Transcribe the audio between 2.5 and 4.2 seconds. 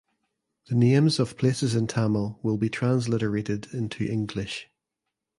be transliterated into